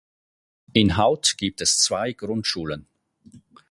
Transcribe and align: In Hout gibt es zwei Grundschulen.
In 0.73 0.97
Hout 0.97 1.35
gibt 1.37 1.61
es 1.61 1.77
zwei 1.77 2.13
Grundschulen. 2.13 2.87